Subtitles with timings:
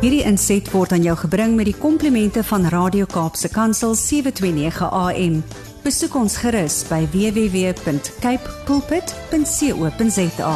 [0.00, 5.34] Hierdie inset word aan jou gebring met die komplimente van Radio Kaapse Kansel 729 AM.
[5.84, 10.54] Besoek ons gerus by www.cape pulpit.co.za.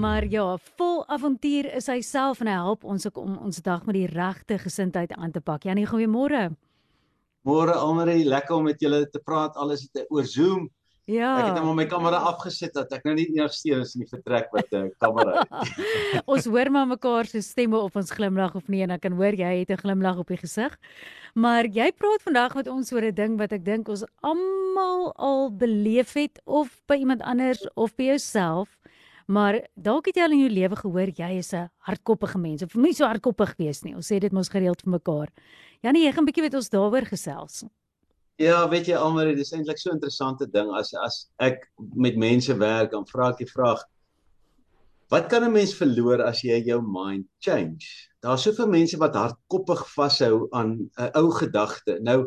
[0.00, 0.46] Maar ja,
[0.80, 4.08] vol avontuur is hy self en hy help ons ook om ons dag met die
[4.08, 5.68] regte gesindheid aan te pak.
[5.68, 6.56] Janie, goeiemôre.
[7.44, 9.60] Môre Almarie, lekker om met julle te praat.
[9.60, 10.72] Alles het oor Zoom.
[11.04, 11.34] Ja.
[11.36, 14.48] Ek het nou my kamera afgesit dat ek nou nie eers steeds in die vertrek
[14.56, 16.22] met 'n kamera het.
[16.24, 19.36] ons hoor maar mekaar se stemme of ons glimlag of nie en ek kan hoor
[19.36, 20.72] jy het 'n glimlag op die gesig.
[21.34, 25.50] Maar jy praat vandag met ons oor 'n ding wat ek dink ons almal al
[25.52, 28.78] beleef het of by iemand anders of by jouself.
[29.26, 32.74] Maar dalk het jy al in jou lewe gehoor jy is 'n hardkoppige mens of
[32.74, 33.94] nie so hardkoppig wees nie.
[33.94, 35.28] Ons sê dit mos gereeld vir mekaar.
[35.82, 37.64] Janie, jy gaan 'n bietjie met ons daaroor gesels.
[38.42, 42.54] Ja, weet jy Almarie, dis eintlik so 'n interessante ding as as ek met mense
[42.58, 43.82] werk, dan vra ek die vraag:
[45.10, 47.86] Wat kan 'n mens verloor as jy jou mind change?
[48.20, 52.00] Daar's soveel mense wat hardkoppig vashou aan 'n ou gedagte.
[52.00, 52.26] Nou,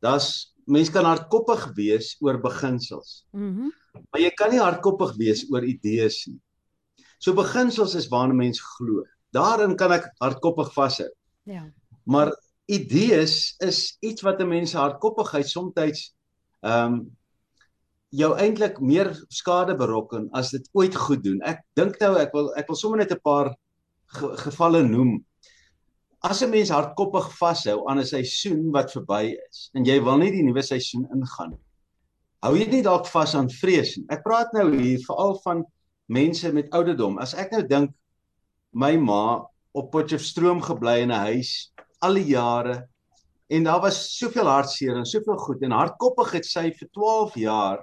[0.00, 3.24] daar's mense kan hardkoppig wees oor beginsels.
[3.32, 3.42] Mhm.
[3.42, 3.72] Mm
[4.10, 6.40] maar jy kan nie hardkoppig wees oor idees nie.
[7.18, 9.04] So beginsels is waarna mens glo.
[9.32, 11.10] Daarin kan ek hardkoppig vashou.
[11.44, 11.70] Ja.
[12.04, 12.32] Maar
[12.66, 17.10] idees is iets wat 'n mens se hardkoppigheid soms ehm um,
[18.12, 21.40] jou eintlik meer skade berokken as dit ooit goed doen.
[21.48, 23.54] Ek dink nou ek wil ek wil sommer net 'n paar
[24.06, 25.24] ge, gevalle noem.
[26.22, 30.30] As 'n mens hardkoppig vashou aan 'n seisoen wat verby is en jy wil nie
[30.30, 31.64] die nuwe seisoen ingaan nie.
[32.42, 34.06] Hou jy nie dalk vas aan vrees nie.
[34.10, 35.64] Ek praat nou hier veral van
[36.08, 37.18] mense met ouderdom.
[37.18, 37.90] As ek nou dink
[38.72, 42.80] my ma op Potchefstroom gebly in 'n huis al die jare
[43.52, 47.82] en daar was soveel hartseer en soveel goed en hardkoppig het sy vir 12 jaar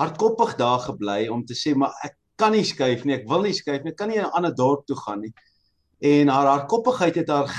[0.00, 3.54] hardkoppig daar gebly om te sê maar ek kan nie skuif nie, ek wil nie
[3.56, 5.32] skuif nie, ek kan nie in 'n ander dorp toe gaan nie.
[6.00, 7.50] En haar hardkoppigheid het haar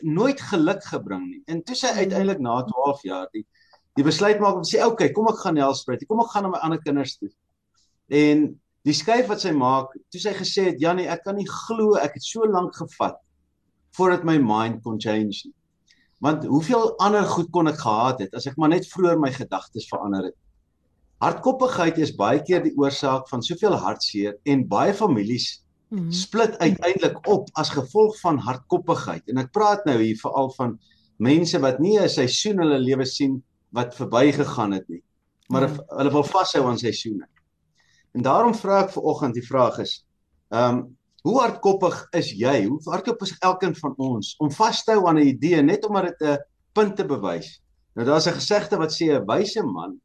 [0.00, 1.42] nooit geluk gebring nie.
[1.46, 3.44] En toe sy uiteindelik na 12 jaar die
[3.94, 6.06] die besluit maak om te sê, "Oké, okay, kom ek gaan Nelspruit.
[6.08, 7.28] Kom ek gaan na my ander kinders toe."
[8.08, 11.94] En die skuif wat sy maak, toe sy gesê het, "Jannie, ek kan nie glo
[11.94, 13.16] ek het so lank gevat
[13.96, 15.54] voordat my mind kon change nie."
[16.24, 19.88] Want hoeveel ander goed kon ek gehad het as ek maar net vroeër my gedagtes
[19.90, 20.38] verander het?
[21.20, 26.12] Hardkoppigheid is baie keer die oorsaak van soveel hartseer en baie families Mm -hmm.
[26.12, 29.22] split uiteindelik op as gevolg van hardkoppigheid.
[29.28, 30.78] En ek praat nou hier veral van
[31.16, 35.02] mense wat nie 'n seisoen hulle lewe sien wat verbygegaan het nie,
[35.46, 35.78] maar mm.
[35.86, 37.28] hulle wil vashou aan seisoene.
[38.12, 40.06] En daarom vra ek vanoggend die vraag is,
[40.48, 42.66] ehm um, hoe hardkoppig is jy?
[42.68, 46.12] Hoe hardkoppig is elkeen van ons om vas te hou aan 'n idee net omdat
[46.12, 46.38] dit 'n
[46.72, 47.62] punt te bewys?
[47.94, 50.00] Nou daar's 'n gesegde wat sê 'n wyse man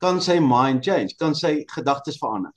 [0.00, 2.52] kan sy mind change, kan sy gedagtes verander.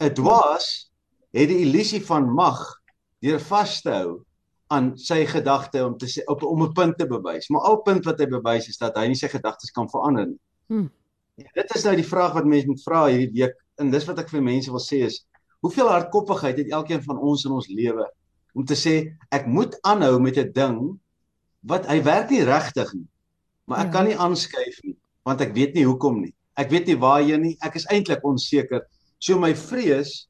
[0.00, 0.90] 'n Dwaas
[1.32, 2.60] het die illusie van mag
[3.20, 4.24] deur vas te hou
[4.68, 7.48] aan sy gedagte om te sê op om 'n punt te bewys.
[7.48, 10.40] Maar al punt wat hy bewys is dat hy nie sy gedagtes kan verander nie.
[10.66, 10.90] Hmm.
[11.36, 14.18] Ja, dit is nou die vraag wat mense moet vra hierdie week en dis wat
[14.18, 15.26] ek vir mense wil sê is
[15.64, 18.04] hoeveel hardkoppigheid het elkeen van ons in ons lewe
[18.54, 18.94] om te sê
[19.34, 20.78] ek moet aanhou met 'n ding
[21.64, 23.08] wat hy werk nie regtig nie.
[23.66, 23.92] Maar ek Ja.
[23.92, 26.34] kan nie aanskuif nie want ek weet nie hoekom nie.
[26.56, 27.56] Ek weet nie waarheen nie.
[27.62, 28.82] Ek is eintlik onseker.
[29.18, 30.28] So my vrees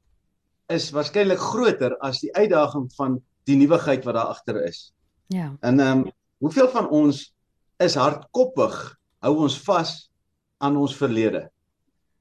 [0.69, 4.93] is waarskynlik groter as die uitdaging van die nuwigheid wat daar agter is.
[5.27, 5.51] Ja.
[5.61, 7.33] En ehm um, hoeveel van ons
[7.79, 10.09] is hardkoppig, hou ons vas
[10.57, 11.49] aan ons verlede.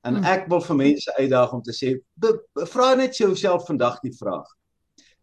[0.05, 0.25] En Hmm.
[0.25, 4.13] ek wil vir mense uitdaag om te sê, be- be- vra net jouself vandag die
[4.13, 4.47] vraag.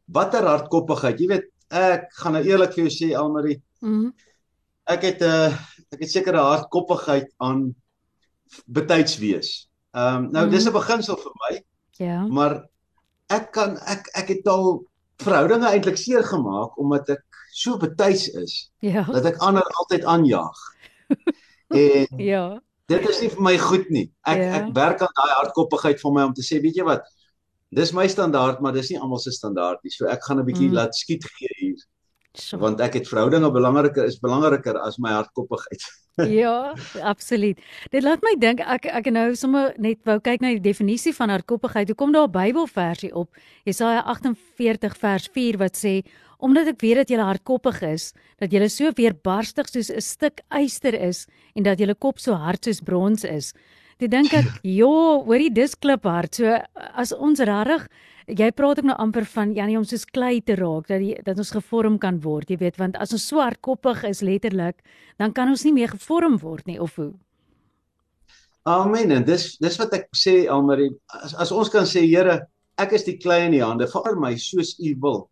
[0.08, 4.10] Watter hardkoppigheid, jy weet, ek gaan nou eerlik vir jou sê Almarie, Mhm.
[4.88, 5.54] ek het 'n uh,
[5.94, 7.76] ek het sekere hardkoppigheid aan
[8.68, 9.68] betyds wees.
[9.94, 10.52] Ehm um, nou Mhm.
[10.52, 11.64] dis 'n beginsel vir my,
[12.00, 12.26] Ja.
[12.28, 12.64] maar
[13.30, 14.84] ek kan ek ek het al
[15.20, 19.04] verhoudinge eintlik seer gemaak omdat ek so betyds is Ja.
[19.04, 20.58] dat ek ander altyd aanjaag.
[21.70, 22.60] en Ja.
[22.98, 24.12] Dit is nie vir my goed nie.
[24.26, 24.54] Ek Ja.
[24.62, 27.04] ek werk aan daai hardkoppigheid van my om te sê, weet jy wat?
[27.72, 29.92] Dis my standaard, maar dis nie almal se standaard nie.
[29.92, 30.74] So ek gaan 'n bietjie Mm.
[30.76, 31.76] laat skiet gee hier,
[32.36, 32.58] So.
[32.58, 35.82] want ek het verhoudinge belangriker is belangriker as my hardkoppigheid.
[36.28, 37.58] Ja, absoluut.
[37.90, 41.30] Dit laat my dink ek ek nou sommer net wou kyk na die definisie van
[41.30, 41.88] hardkoppigheid.
[41.88, 43.30] Hoe kom daar 'n Bybelversie op?
[43.66, 46.04] Jesaja 48 vers 4 wat sê
[46.42, 48.12] omdat ek weet dat jy hardkoppig is,
[48.42, 52.66] dat jy so weerbarstig soos 'n stuk yster is en dat jou kop so hard
[52.66, 53.54] soos brons is.
[54.00, 54.46] Toe dink ek,
[54.80, 56.58] "Jo, hoorie dis kliphard." So
[56.96, 57.88] as ons regtig
[58.28, 61.38] jy praat ook nou amper van Janie om soos klei te raak dat die, dat
[61.38, 64.80] ons gevorm kan word, jy weet, want as ons so hardkoppig is letterlik,
[65.20, 67.14] dan kan ons nie meer gevorm word nie of hoe?
[68.70, 69.12] Amen.
[69.12, 72.44] En dis dis wat ek sê Almarie, as, as ons kan sê Here,
[72.78, 75.24] ek is die klei in die hande, verander my soos U wil.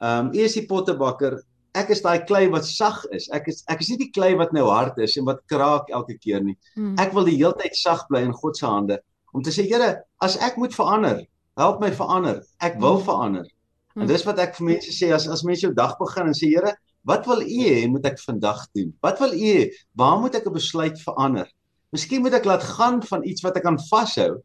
[0.00, 1.40] Ehm um, U is die pottebakker.
[1.78, 3.28] Ek is daai klei wat sag is.
[3.34, 6.16] Ek is ek is nie die klei wat nou hard is en wat kraak elke
[6.18, 6.56] keer nie.
[6.76, 6.94] Hmm.
[7.02, 9.00] Ek wil die hele tyd sag bly in God se hande
[9.36, 9.90] om te sê Here,
[10.24, 11.20] as ek moet verander,
[11.60, 12.42] help my verander.
[12.64, 13.06] Ek wil hmm.
[13.10, 13.48] verander.
[13.98, 16.52] En dis wat ek vir mense sê as as mense jou dag begin en sê
[16.54, 16.72] Here,
[17.08, 18.92] wat wil U hê moet ek vandag doen?
[19.02, 19.66] Wat wil U hê?
[19.98, 21.50] Waar moet ek 'n besluit verander?
[21.92, 24.38] Miskien moet ek laat gaan van iets wat ek kan vashou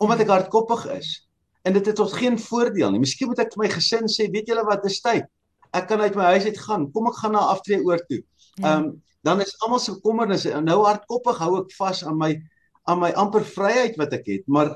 [0.00, 1.25] omdat ek hardkoppig is.
[1.66, 3.02] En dit het tot geen voordeel nie.
[3.02, 5.26] Miskien moet ek vir my gesin sê, weet julle wat, dis tyd.
[5.74, 6.86] Ek kan uit my huis uit gaan.
[6.94, 8.22] Kom ek gaan na aftree oor toe.
[8.54, 8.76] Ja.
[8.76, 8.94] Ehm um,
[9.26, 12.28] dan is almal se bekommernisse nou hardkoppig hou ek vas aan my
[12.86, 14.68] aan my amper vryheid wat ek het, maar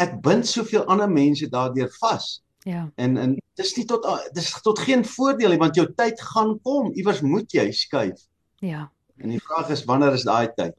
[0.00, 2.38] ek bind soveel ander mense daardeur vas.
[2.64, 2.86] Ja.
[2.96, 6.88] En en dis nie tot dis tot geen voordeel nie want jou tyd gaan kom.
[6.96, 8.24] Iewers moet jy skuif.
[8.64, 8.86] Ja.
[9.20, 10.78] En die vraag is wanneer is daai tyd?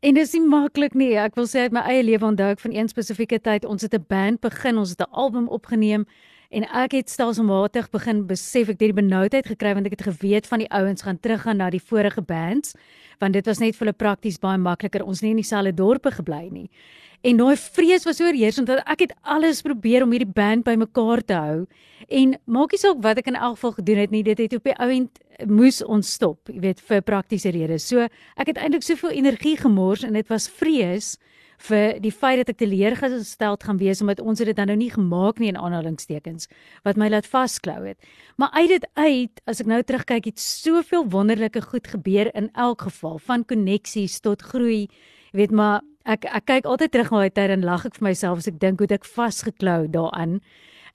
[0.00, 1.12] En dis nie maklik nie.
[1.20, 3.94] Ek wil sê uit my eie lewe onthou ek van een spesifieke tyd, ons het
[3.94, 6.06] 'n band begin, ons het 'n album opgeneem
[6.50, 10.48] en ek het stelselmatig begin besef ek het die benoudheid gekry want ek het geweet
[10.50, 12.74] van die ouens gaan teruggaan na die vorige bands
[13.20, 16.48] want dit was net vir hulle prakties baie makliker ons nie in dieselfde dorpe gebly
[16.50, 16.68] nie.
[17.20, 21.36] En daai vrees was oorheersend dat ek het alles probeer om hierdie band bymekaar te
[21.36, 21.58] hou.
[22.08, 24.64] En maak nie saak wat ek in elk geval gedoen het nie, dit het op
[24.64, 27.84] die ouend moes ons stop, jy weet, vir praktiese redes.
[27.92, 28.08] So
[28.40, 31.18] ek het eintlik soveel energie gemors en dit was vrees
[31.60, 35.40] vir die feit dat ek teleurgestel gaan wees omdat ons dit dan nou nie gemaak
[35.40, 36.48] nie in aanhalingstekens
[36.86, 37.98] wat my laat vasklou het.
[38.40, 42.86] Maar uit dit uit, as ek nou terugkyk, het soveel wonderlike goed gebeur in elk
[42.88, 44.88] geval, van koneksies tot groei.
[45.32, 48.08] Jy weet maar ek ek kyk altyd terug na daai tyd en lag ek vir
[48.08, 50.40] myself as ek dink hoe ek vasgeklou daaraan.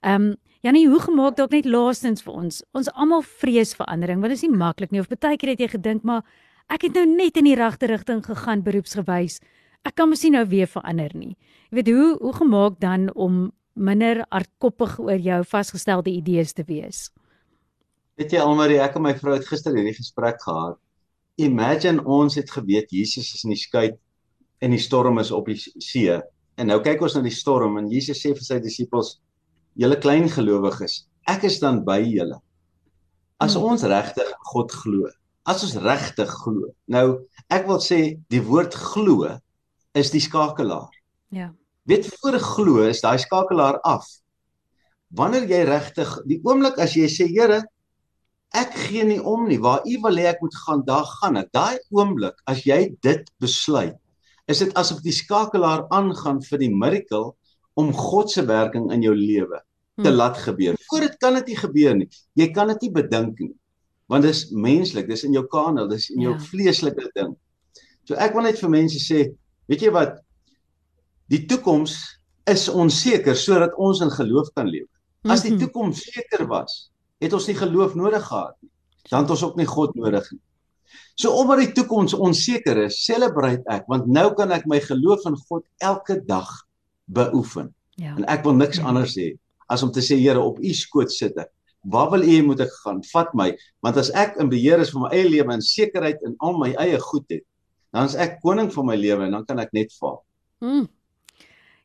[0.02, 0.34] Ehm um,
[0.64, 2.56] Janie, hoe gemaak dalk net laastens vir ons.
[2.74, 5.68] Ons almal vrees verandering, want dit is nie maklik nie of baie keer het jy
[5.76, 6.24] gedink maar
[6.72, 9.38] ek het nou net in die regte rigting gegaan beroepsgewys.
[9.86, 11.36] Ek kan mos nie nou weer verander nie.
[11.70, 13.46] Jy weet hoe hoe gemaak dan om
[13.76, 17.10] minder hardkoppig oor jou vasgestelde idees te wees.
[18.16, 20.78] Weet jy Almarie, ek en my vrou het gister hierdie gesprek gehad.
[21.36, 23.90] Imagine ons het geweet Jesus is in die skei
[24.64, 26.16] en die storm is op die see.
[26.56, 29.18] En nou kyk ons na die storm en Jesus sê vir sy disippels:
[29.76, 32.40] "Julle klein gelowiges, ek is dan by julle."
[33.38, 33.68] As hmm.
[33.68, 35.10] ons regtig God glo,
[35.44, 36.72] as ons regtig glo.
[36.88, 39.36] Nou, ek wil sê die woord glo
[39.96, 40.92] is die skakelaar.
[41.34, 41.50] Ja.
[41.88, 44.06] Weet voor glo is daai skakelaar af.
[45.16, 47.62] Wanneer jy regtig die oomblik as jy sê Here,
[48.56, 51.52] ek gee nie om nie, waar U wil hê ek moet gaan, daar gaan ek.
[51.54, 53.96] Daai oomblik as jy dit besluit,
[54.50, 57.32] is dit asof die skakelaar aangaan vir die miracle
[57.76, 59.60] om God se werking in jou lewe
[59.96, 60.18] te hmm.
[60.18, 60.76] laat gebeur.
[60.90, 62.08] Voor dit kan dit nie gebeur nie.
[62.36, 63.54] Jy kan dit nie bedink nie.
[64.10, 66.42] Want dit is menslik, dis in jou kanel, dis in jou ja.
[66.50, 67.34] vleeslike ding.
[68.06, 69.24] So ek wil net vir mense sê,
[69.70, 70.18] weet jy wat?
[71.32, 71.96] Die toekoms
[72.46, 74.88] is onseker sodat ons in geloof kan leef.
[75.26, 75.64] As die mhm.
[75.64, 76.86] toekoms seker was,
[77.22, 78.70] het ons nie geloof nodig gehad nie.
[79.10, 80.42] Dan het ons ook nie God nodig nie.
[81.16, 85.38] So omdat die toekoms onseker is, celebrate ek want nou kan ek my geloof in
[85.48, 86.50] God elke dag
[87.06, 87.72] beoefen.
[87.96, 88.14] Ja.
[88.14, 88.86] En ek wil niks ja.
[88.90, 89.32] anders hê
[89.72, 91.50] as om te sê Here op u skoot sit ek.
[91.86, 93.00] Waar wil u moet ek gaan?
[93.12, 93.48] Vat my
[93.82, 96.72] want as ek in beheer is van my eie lewe en sekerheid in al my
[96.82, 97.42] eie goed het,
[97.92, 100.20] dan is ek koning van my lewe en dan kan ek net vaar.
[100.60, 100.86] Mm.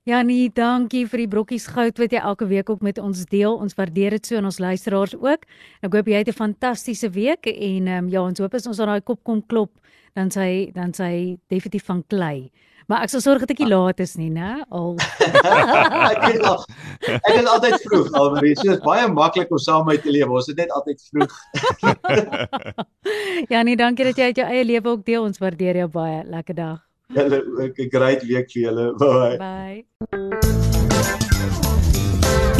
[0.09, 3.53] Janie, dankie vir die brokkies goud wat jy elke week ook met ons deel.
[3.53, 5.45] Ons waardeer dit so en ons luisteraars ook.
[5.85, 8.79] Ek hoop jy het 'n fantastiese week en ehm um, ja, ons hoop as ons
[8.79, 9.69] aan daai kop kom klop,
[10.15, 12.49] dan sy dan sy definitief van klei.
[12.91, 14.57] Maar ek sal sorg dat ek nie laat is nie, né?
[14.67, 14.97] Al.
[14.99, 16.59] ek is al.
[17.27, 18.51] Ek is altyd vroeg, Almarie.
[18.59, 20.35] So is baie maklik om saam met te lewe.
[20.41, 21.37] Ons is net altyd vroeg.
[23.53, 25.23] Janie, dankie dat jy uit jou eie lewe ook deel.
[25.23, 26.19] Ons waardeer jou baie.
[26.35, 26.83] Lekker dag.
[27.15, 28.91] Julle 'n great week vir julle.
[28.99, 29.37] Bye.
[29.39, 30.70] Bye.